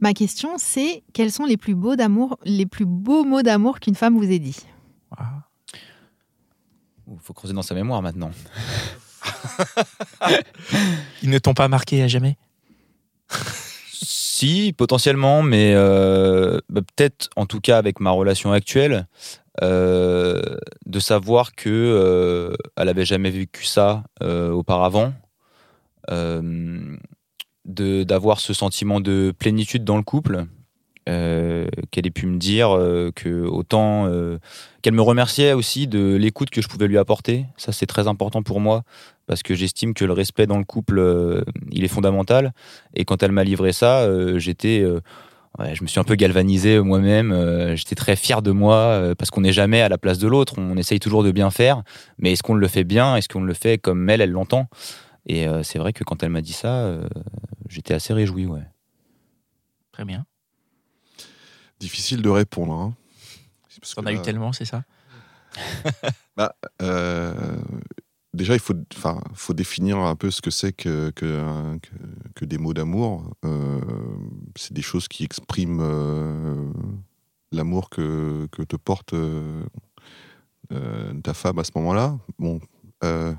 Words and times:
Ma 0.00 0.12
question, 0.12 0.54
c'est 0.58 1.02
quels 1.12 1.32
sont 1.32 1.44
les 1.44 1.56
plus 1.56 1.74
beaux 1.74 1.96
d'amour, 1.96 2.38
les 2.44 2.66
plus 2.66 2.84
beaux 2.84 3.24
mots 3.24 3.42
d'amour 3.42 3.80
qu'une 3.80 3.94
femme 3.94 4.16
vous 4.16 4.30
ait 4.30 4.38
dit? 4.38 4.56
Il 7.08 7.18
faut 7.20 7.32
creuser 7.32 7.54
dans 7.54 7.62
sa 7.62 7.74
mémoire 7.74 8.02
maintenant. 8.02 8.30
Ils 11.22 11.30
ne 11.30 11.38
t'ont 11.38 11.54
pas 11.54 11.68
marqué 11.68 12.02
à 12.02 12.08
jamais? 12.08 12.36
Si, 13.92 14.74
potentiellement, 14.76 15.42
mais 15.42 15.72
euh, 15.74 16.58
bah, 16.68 16.80
peut-être, 16.82 17.30
en 17.36 17.46
tout 17.46 17.60
cas 17.60 17.78
avec 17.78 18.00
ma 18.00 18.10
relation 18.10 18.52
actuelle, 18.52 19.06
euh, 19.62 20.56
de 20.86 20.98
savoir 20.98 21.54
que 21.54 21.70
euh, 21.70 22.56
elle 22.76 22.88
avait 22.88 23.04
jamais 23.04 23.30
vécu 23.30 23.64
ça 23.64 24.02
euh, 24.22 24.50
auparavant, 24.50 25.14
euh, 26.10 26.96
d'avoir 27.64 28.40
ce 28.40 28.52
sentiment 28.52 29.00
de 29.00 29.32
plénitude 29.36 29.84
dans 29.84 29.96
le 29.96 30.02
couple, 30.02 30.46
euh, 31.06 31.66
qu'elle 31.90 32.06
ait 32.06 32.10
pu 32.10 32.26
me 32.26 32.38
dire 32.38 32.74
euh, 32.74 33.10
que 33.14 33.44
autant 33.44 34.06
euh, 34.06 34.38
qu'elle 34.80 34.94
me 34.94 35.02
remerciait 35.02 35.52
aussi 35.52 35.86
de 35.86 36.16
l'écoute 36.16 36.48
que 36.48 36.62
je 36.62 36.68
pouvais 36.68 36.86
lui 36.86 36.96
apporter. 36.96 37.44
Ça, 37.58 37.72
c'est 37.72 37.84
très 37.84 38.08
important 38.08 38.42
pour 38.42 38.58
moi 38.58 38.84
parce 39.26 39.42
que 39.42 39.54
j'estime 39.54 39.92
que 39.92 40.06
le 40.06 40.14
respect 40.14 40.46
dans 40.46 40.56
le 40.56 40.64
couple, 40.64 40.98
euh, 40.98 41.42
il 41.70 41.84
est 41.84 41.88
fondamental. 41.88 42.52
Et 42.94 43.04
quand 43.04 43.22
elle 43.22 43.32
m'a 43.32 43.44
livré 43.44 43.72
ça, 43.72 44.08
j'étais, 44.38 44.82
je 45.58 45.82
me 45.82 45.86
suis 45.86 46.00
un 46.00 46.04
peu 46.04 46.14
galvanisé 46.14 46.80
moi-même. 46.80 47.74
j'étais 47.74 47.94
très 47.94 48.16
fier 48.16 48.40
de 48.42 48.50
moi 48.50 49.14
parce 49.18 49.30
qu'on 49.30 49.40
n'est 49.42 49.52
jamais 49.52 49.80
à 49.80 49.88
la 49.88 49.98
place 49.98 50.18
de 50.18 50.28
l'autre. 50.28 50.54
On 50.58 50.76
essaye 50.76 51.00
toujours 51.00 51.22
de 51.22 51.32
bien 51.32 51.50
faire, 51.50 51.82
mais 52.18 52.32
est-ce 52.32 52.42
qu'on 52.42 52.54
le 52.54 52.68
fait 52.68 52.84
bien? 52.84 53.16
Est-ce 53.16 53.28
qu'on 53.28 53.42
le 53.42 53.54
fait 53.54 53.78
comme 53.78 54.08
elle, 54.08 54.20
elle 54.20 54.32
l'entend? 54.32 54.68
Et 55.26 55.48
euh, 55.48 55.62
c'est 55.62 55.78
vrai 55.78 55.92
que 55.92 56.04
quand 56.04 56.22
elle 56.22 56.30
m'a 56.30 56.42
dit 56.42 56.52
ça, 56.52 56.84
euh, 56.84 57.08
j'étais 57.68 57.94
assez 57.94 58.12
réjoui. 58.12 58.46
Ouais. 58.46 58.66
Très 59.92 60.04
bien. 60.04 60.26
Difficile 61.80 62.22
de 62.22 62.28
répondre. 62.28 62.72
Hein. 62.72 62.94
Parce 63.80 64.06
as 64.06 64.12
eu 64.12 64.22
tellement, 64.22 64.52
c'est 64.52 64.64
ça? 64.64 64.84
Bah, 66.36 66.54
euh, 66.82 67.34
déjà, 68.32 68.54
il 68.54 68.60
faut, 68.60 68.74
enfin, 68.96 69.20
faut 69.34 69.54
définir 69.54 69.98
un 69.98 70.16
peu 70.16 70.30
ce 70.30 70.40
que 70.40 70.50
c'est 70.50 70.72
que, 70.72 71.10
que, 71.10 71.78
que, 71.78 71.90
que 72.34 72.44
des 72.44 72.58
mots 72.58 72.74
d'amour. 72.74 73.34
Euh, 73.44 73.80
c'est 74.56 74.72
des 74.72 74.82
choses 74.82 75.08
qui 75.08 75.24
expriment 75.24 75.80
euh, 75.82 76.72
l'amour 77.52 77.90
que, 77.90 78.48
que 78.52 78.62
te 78.62 78.76
porte 78.76 79.14
ta 81.22 81.34
femme 81.34 81.58
à 81.58 81.64
ce 81.64 81.70
moment-là. 81.76 82.18
Bon, 82.38 82.60
euh, 83.04 83.34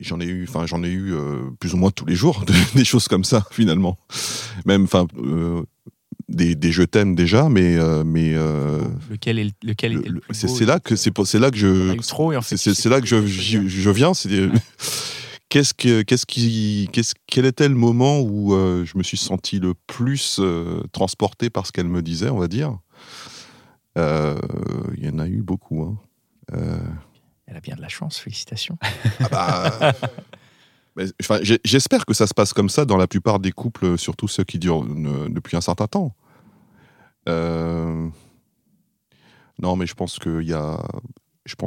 j'en 0.00 0.20
ai 0.20 0.26
eu, 0.26 0.46
enfin, 0.48 0.66
j'en 0.66 0.82
ai 0.82 0.88
eu 0.90 1.12
euh, 1.14 1.50
plus 1.60 1.74
ou 1.74 1.76
moins 1.76 1.90
tous 1.90 2.06
les 2.06 2.14
jours 2.14 2.44
des 2.74 2.84
choses 2.84 3.08
comme 3.08 3.24
ça 3.24 3.46
finalement. 3.50 3.98
Même, 4.66 4.84
enfin. 4.84 5.06
euh, 5.18 5.62
des, 6.28 6.54
des 6.54 6.72
je 6.72 6.82
t'aime 6.82 7.14
déjà, 7.14 7.48
mais, 7.48 7.78
euh, 7.78 8.04
mais 8.04 8.34
euh, 8.34 8.80
Lequel, 9.10 9.38
est, 9.38 9.54
lequel 9.62 9.94
le- 9.94 10.00
était 10.00 10.10
le 10.10 10.20
c'est 10.32 10.66
là 10.66 10.78
que 10.78 10.94
c'est 10.94 11.10
c'est 11.24 11.38
là 11.38 11.50
que 11.50 11.56
je 11.56 11.96
c'est- 12.42 12.88
là 12.90 13.00
que 13.00 13.06
je, 13.06 13.16
pas. 13.16 13.24
je 13.26 13.90
viens 13.90 14.12
c'est 14.12 14.28
qu'est-ce 15.48 15.72
que 15.72 16.02
qu'est-ce 16.02 16.26
qui 16.26 16.90
qu'est-ce 16.92 17.14
quel 17.26 17.46
était 17.46 17.66
le 17.68 17.74
moment 17.76 18.20
où 18.20 18.52
euh, 18.52 18.84
je 18.84 18.98
me 18.98 19.02
suis 19.02 19.16
senti 19.16 19.58
le 19.58 19.72
plus 19.86 20.36
euh, 20.38 20.82
transporté 20.92 21.48
par 21.48 21.66
ce 21.66 21.72
qu'elle 21.72 21.88
me 21.88 22.02
disait 22.02 22.28
on 22.28 22.38
va 22.38 22.48
dire? 22.48 22.76
Il 23.96 25.02
y 25.04 25.08
en 25.08 25.18
a 25.18 25.26
eu 25.28 25.40
beaucoup 25.42 25.82
hein. 25.82 25.96
Euh, 27.48 27.50
Elle 27.50 27.56
a 27.56 27.60
bien 27.60 27.76
de 27.76 27.80
la 27.80 27.88
chance, 27.88 28.18
félicitations. 28.18 28.78
ah 29.20 29.28
bah, 29.30 29.92
mais, 30.96 31.04
enfin, 31.20 31.38
j'espère 31.64 32.06
que 32.06 32.14
ça 32.14 32.26
se 32.26 32.34
passe 32.34 32.52
comme 32.52 32.68
ça 32.68 32.84
dans 32.84 32.96
la 32.96 33.06
plupart 33.06 33.38
des 33.38 33.52
couples 33.52 33.96
surtout 33.98 34.28
ceux 34.28 34.44
qui 34.44 34.58
durent 34.58 34.84
euh, 34.84 35.28
depuis 35.28 35.56
un 35.56 35.60
certain 35.60 35.86
temps 35.86 36.14
Euh, 37.28 38.08
non 39.60 39.76
mais 39.76 39.86
je 39.86 39.94
pense 39.94 40.18
que 40.18 40.52
a 40.52 40.82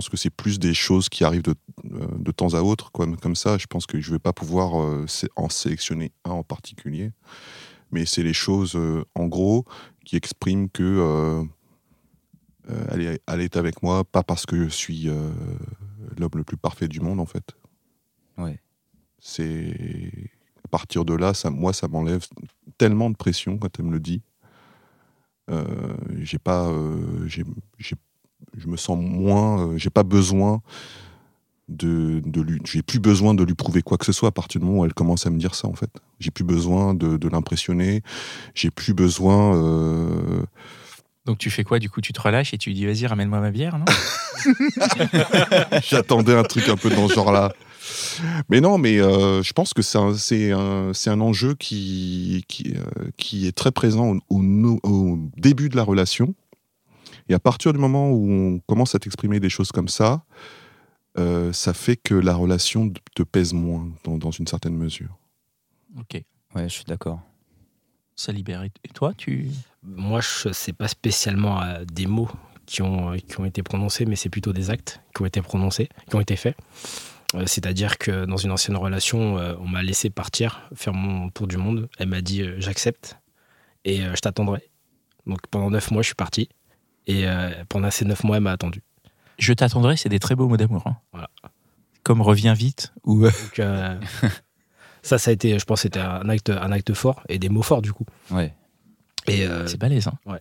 que 0.09 0.18
c'est 0.18 0.30
plus 0.30 0.59
des 0.59 0.74
choses 0.74 1.09
qui 1.09 1.24
arrivent 1.24 1.42
de, 1.42 1.56
euh, 1.86 2.08
de 2.18 2.31
temps 2.31 2.53
à 2.53 2.62
autre, 2.62 2.92
quoi, 2.92 3.08
comme 3.19 3.36
ça. 3.36 3.58
Je 3.58 3.66
pense 3.66 3.88
que 3.88 4.00
je 4.00 4.12
vais 4.12 4.19
pas 4.19 4.31
pouvoir 4.31 4.80
euh, 4.80 5.06
en 5.36 5.50
sélectionner 5.50 6.12
un 6.24 6.31
en 6.31 6.44
particulier. 6.44 7.12
Mais 7.92 8.06
c'est 8.06 8.24
les 8.24 8.34
choses, 8.34 8.75
euh, 8.75 9.03
en 9.16 9.25
gros, 9.25 9.66
qui 10.06 10.16
expriment 10.16 10.69
que 10.69 11.44
euh, 12.70 12.86
elle, 12.92 13.02
est, 13.02 13.22
elle 13.28 13.42
est 13.42 13.58
avec 13.58 13.82
moi, 13.84 14.04
pas 14.04 14.24
parce 14.24 14.46
que 14.46 14.64
je 14.66 14.70
suis 14.70 15.10
euh, 15.10 15.32
l'homme 16.20 16.30
le 16.36 16.44
plus 16.44 16.58
parfait 16.58 16.88
du 16.88 17.00
monde, 17.00 17.20
en 17.20 17.26
fait. 17.26 17.52
Ouais. 18.38 18.60
C'est 19.20 20.12
à 20.64 20.68
partir 20.68 21.06
de 21.06 21.14
là, 21.14 21.34
ça, 21.34 21.50
moi, 21.50 21.74
ça 21.74 21.88
m'enlève 21.88 22.26
tellement 22.78 23.10
de 23.10 23.16
pression 23.16 23.58
quand 23.58 23.70
elle 23.80 23.86
me 23.86 23.92
le 23.92 24.00
dit. 24.00 24.22
Euh, 25.50 25.66
j'ai 26.22 26.40
pas, 26.40 26.72
j'ai, 27.26 27.44
j'ai- 27.78 27.96
je 28.58 28.68
me 28.68 28.78
sens 28.78 28.98
moins, 29.00 29.76
j'ai 29.78 29.90
pas 29.90 30.04
besoin 30.04 30.62
de, 31.68 32.22
de 32.26 32.42
lui, 32.42 32.60
j'ai 32.66 32.82
plus 32.82 33.00
besoin 33.00 33.34
de 33.34 33.44
lui 33.44 33.54
prouver 33.56 33.82
quoi 33.82 33.98
que 33.98 34.06
ce 34.06 34.12
soit 34.12 34.30
à 34.30 34.32
partir 34.32 34.60
du 34.60 34.68
moment 34.68 34.82
où 34.82 34.86
elle 34.86 34.94
commence 34.94 35.26
à 35.26 35.30
me 35.30 35.38
dire 35.38 35.56
ça 35.56 35.68
en 35.68 35.74
fait. 35.74 35.90
J'ai 36.20 36.32
plus 36.32 36.44
besoin 36.44 36.94
de, 36.94 37.18
de 37.18 37.28
l'impressionner, 37.30 38.02
j'ai 38.56 38.72
plus 38.72 38.94
besoin. 38.94 39.56
Donc 41.26 41.38
tu 41.38 41.50
fais 41.52 41.64
quoi 41.64 41.80
Du 41.80 41.90
coup, 41.90 42.02
tu 42.02 42.14
te 42.14 42.22
relâches 42.22 42.54
et 42.54 42.58
tu 42.58 42.70
lui 42.70 42.76
dis 42.76 42.86
vas-y, 42.86 43.06
ramène-moi 43.06 43.40
ma 43.40 43.52
bière, 43.52 43.78
non? 43.78 43.86
J'attendais 45.84 46.36
un 46.36 46.44
truc 46.44 46.68
un 46.70 46.76
peu 46.78 46.90
dans 46.90 47.08
ce 47.08 47.14
genre-là. 47.14 47.54
Mais 48.50 48.62
non, 48.62 48.78
mais 48.78 49.00
euh, 49.00 49.44
je 49.44 49.54
pense 49.54 49.74
que 49.74 49.81
c'est 49.81 50.52
un, 50.52 51.22
enjeu 51.22 51.56
qui, 51.56 52.44
qui, 52.48 52.74
euh, 52.76 53.10
qui 53.18 53.48
est 53.48 53.52
très 53.52 53.72
présent 53.72 54.14
au, 54.16 54.20
au 54.38 54.42
no- 54.42 54.80
au 54.84 55.18
début 55.38 55.70
de 55.70 55.76
la 55.76 55.84
relation. 55.84 56.34
Et 57.30 57.34
à 57.34 57.40
partir 57.40 57.72
du 57.74 57.80
moment 57.80 58.10
où 58.12 58.30
on 58.31 58.60
commence 58.60 58.96
à 58.96 59.00
t'exprimer 59.00 59.40
des 59.40 59.50
choses 59.50 59.72
comme 59.72 59.88
ça, 59.88 60.24
euh, 61.18 61.52
ça 61.54 61.74
fait 61.74 61.98
que 61.98 62.16
la 62.16 62.34
relation 62.34 62.92
te 63.16 63.24
pèse 63.24 63.54
moins 63.54 63.90
dans, 64.04 64.18
dans 64.18 64.31
une 64.31 64.48
certaine 64.48 64.76
mesure. 64.76 65.18
Ok, 66.00 66.24
Ouais, 66.56 66.64
je 66.68 66.74
suis 66.74 66.84
d'accord. 66.86 67.22
Ça 68.22 68.32
libère. 68.32 68.64
Et 68.64 68.70
toi, 68.94 69.14
tu. 69.16 69.50
Moi, 69.84 70.22
je 70.22 70.52
sais 70.54 70.74
pas 70.74 70.88
spécialement 70.88 71.62
euh, 71.62 71.84
des 71.86 72.06
mots 72.06 72.30
qui 72.66 72.81
ont, 72.81 73.13
qui 73.18 73.40
ont 73.40 73.45
été 73.45 73.63
prononcés, 73.63 74.06
mais 74.06 74.16
c'est 74.16 74.30
plutôt 74.30 74.54
des 74.54 74.69
actes 74.69 75.01
qui 75.16 75.24
ont 75.24 75.25
été 75.25 75.42
prononcés, 75.42 75.90
qui 76.10 76.16
ont 76.16 76.22
été 76.22 76.36
faits. 76.36 76.56
Euh, 77.36 77.44
C'est-à-dire 77.45 77.98
que 77.98 78.25
dans 78.25 78.38
une 78.38 78.51
ancienne 78.51 78.78
relation, 78.78 79.38
euh, 79.38 79.56
on 79.60 79.68
m'a 79.68 79.84
laissé 79.84 80.10
partir, 80.10 80.69
faire 80.75 80.94
mon 80.94 81.30
tour 81.30 81.48
du 81.48 81.57
monde. 81.57 81.90
Elle 81.98 82.10
m'a 82.10 82.22
dit 82.22 82.42
euh, 82.44 82.56
j'accepte 82.60 83.18
et 83.86 84.01
euh, 84.04 84.16
je 84.16 84.22
t'attendrai. 84.22 84.69
Donc 85.28 85.40
pendant 85.50 85.69
neuf 85.72 85.92
mois, 85.92 86.01
je 86.01 86.07
suis 86.07 86.16
parti. 86.16 86.50
Et 87.07 87.28
euh, 87.28 87.50
pendant 87.69 87.90
ces 87.92 88.06
neuf 88.06 88.24
mois, 88.24 88.38
elle 88.38 88.44
m'a 88.44 88.51
attendu. 88.51 88.84
Je 89.40 89.54
t'attendrai, 89.54 89.98
c'est 89.98 90.10
des 90.10 90.19
très 90.19 90.36
beaux 90.36 90.48
mots 90.48 90.57
d'amour. 90.57 90.84
hein. 90.86 90.98
Voilà. 91.12 91.30
Comme 92.04 92.22
reviens 92.22 92.54
vite 92.54 92.94
ou. 93.04 93.25
euh, 93.25 93.31
Donc 93.31 93.60
euh, 93.60 94.00
ça, 95.03 95.18
ça 95.18 95.31
a 95.31 95.33
été, 95.33 95.57
je 95.59 95.65
pense, 95.65 95.81
c'était 95.81 96.00
un 96.00 96.27
acte, 96.30 96.50
un 96.50 96.71
acte 96.71 96.94
fort 96.94 97.21
et 97.30 97.39
des 97.39 97.50
mots 97.50 97.62
forts 97.63 97.81
du 97.81 97.94
coup. 97.94 98.06
Ouais. 98.30 98.53
Et 99.27 99.45
euh, 99.45 99.68
c'est 99.68 99.77
balèze. 99.80 100.07
Hein. 100.07 100.38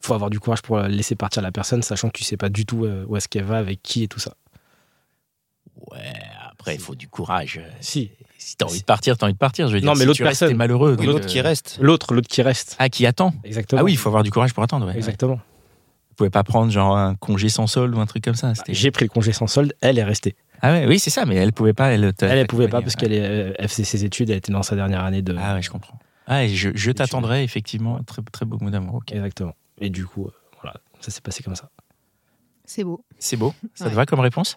faut 0.00 0.14
avoir 0.14 0.30
du 0.30 0.40
courage 0.40 0.62
pour 0.62 0.78
laisser 0.80 1.14
partir 1.14 1.42
la 1.42 1.52
personne, 1.52 1.82
sachant 1.82 2.08
que 2.08 2.18
tu 2.18 2.24
sais 2.24 2.36
pas 2.36 2.48
du 2.48 2.66
tout 2.66 2.84
euh, 2.84 3.04
où 3.08 3.16
est-ce 3.16 3.28
qu'elle 3.28 3.44
va, 3.44 3.58
avec 3.58 3.82
qui 3.82 4.02
et 4.04 4.08
tout 4.08 4.20
ça. 4.20 4.34
Ouais, 5.90 6.12
après, 6.50 6.74
il 6.74 6.80
faut 6.80 6.94
du 6.94 7.08
courage. 7.08 7.60
Si. 7.80 8.10
Si 8.38 8.56
t'as 8.56 8.66
envie 8.66 8.80
de 8.80 8.84
partir, 8.84 9.16
t'as 9.16 9.26
envie 9.26 9.34
de 9.34 9.38
partir. 9.38 9.68
Je 9.68 9.74
veux 9.74 9.80
dire, 9.80 9.86
Non, 9.86 9.94
mais 9.94 10.00
si 10.00 10.06
l'autre 10.06 10.16
tu 10.16 10.24
restes, 10.24 10.40
personne. 10.40 10.48
t'es 10.54 10.58
malheureux. 10.58 10.96
donc, 10.96 11.06
L'autre 11.06 11.24
euh, 11.24 11.28
qui 11.28 11.40
reste. 11.40 11.78
L'autre, 11.80 12.12
l'autre 12.12 12.26
qui 12.28 12.42
reste. 12.42 12.74
Ah, 12.80 12.88
qui 12.88 13.06
attend 13.06 13.32
Exactement. 13.44 13.80
Ah 13.80 13.84
oui, 13.84 13.92
il 13.92 13.96
faut 13.96 14.08
avoir 14.08 14.24
du 14.24 14.30
courage 14.32 14.52
pour 14.52 14.64
attendre. 14.64 14.86
ouais. 14.86 14.96
Exactement. 14.96 15.40
pouvais 16.16 16.28
pas 16.30 16.42
prendre 16.42 16.70
genre 16.72 16.96
un 16.96 17.14
congé 17.14 17.48
sans 17.48 17.66
solde 17.68 17.94
ou 17.94 18.00
un 18.00 18.06
truc 18.06 18.24
comme 18.24 18.34
ça. 18.34 18.54
c'était- 18.54 18.74
J'ai 18.74 18.90
pris 18.90 19.04
le 19.04 19.10
congé 19.10 19.32
sans 19.32 19.46
solde, 19.46 19.72
elle 19.80 19.98
est 19.98 20.04
restée. 20.04 20.34
Ah 20.62 20.72
ouais, 20.72 20.86
oui, 20.86 20.98
c'est 20.98 21.10
ça, 21.10 21.26
mais 21.26 21.34
elle 21.36 21.52
pouvait 21.52 21.72
pas. 21.72 21.92
Elle, 21.92 22.12
Elle, 22.20 22.38
elle 22.38 22.46
pouvait 22.46 22.68
pas 22.68 22.80
parce 22.80 22.94
qu'elle 22.96 23.12
est, 23.12 23.20
euh, 23.20 23.52
elle 23.58 23.68
faisait 23.68 23.84
ses 23.84 24.04
études, 24.04 24.30
elle 24.30 24.36
était 24.38 24.52
dans 24.52 24.62
sa 24.62 24.76
dernière 24.76 25.02
année 25.04 25.20
de. 25.22 25.34
Ah 25.38 25.54
ouais, 25.54 25.62
je 25.62 25.70
comprends. 25.70 25.98
Ah, 26.26 26.44
et 26.44 26.48
je, 26.48 26.70
je 26.74 26.90
t'attendrai 26.92 27.42
effectivement. 27.42 28.00
Très, 28.04 28.22
très 28.30 28.44
beau 28.46 28.58
mot 28.60 28.70
d'amour. 28.70 28.94
ok. 28.96 29.12
Exactement. 29.12 29.54
Et 29.78 29.90
du 29.90 30.06
coup, 30.06 30.26
euh, 30.26 30.30
voilà, 30.62 30.76
ça 31.00 31.10
s'est 31.10 31.20
passé 31.20 31.42
comme 31.42 31.56
ça. 31.56 31.68
C'est 32.64 32.84
beau. 32.84 33.04
C'est 33.18 33.36
beau. 33.36 33.52
Ça 33.74 33.90
te 33.90 33.94
va 33.94 34.06
comme 34.06 34.20
réponse? 34.20 34.56